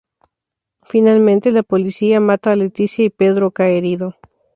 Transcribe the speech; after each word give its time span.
Finalmente 0.89 1.51
la 1.51 1.61
polícia 1.61 2.19
mata 2.19 2.53
a 2.53 2.55
Leticia 2.55 3.05
y 3.05 3.11
Pedro 3.11 3.51
cae 3.51 3.77
herido. 3.77 4.15